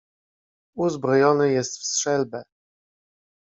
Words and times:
"Uzbrojony 0.75 1.51
jest 1.51 1.79
w 1.79 1.85
strzelbę." 1.85 2.43